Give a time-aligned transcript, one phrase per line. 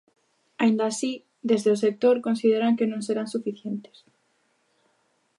[0.63, 1.11] Aínda así,
[1.49, 3.97] desde o sector consideran que non serán suficientes.